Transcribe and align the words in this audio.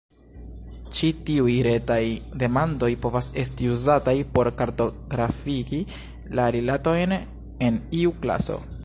Ĉi 0.99 1.09
tiuj 1.27 1.57
retaj 1.67 1.99
demandoj 2.43 2.89
povas 3.03 3.29
esti 3.43 3.69
uzataj 3.75 4.17
por 4.37 4.51
kartografigi 4.63 5.83
la 6.41 6.49
rilatojn 6.57 7.17
en 7.69 7.83
iu 8.03 8.17
klaso. 8.25 8.63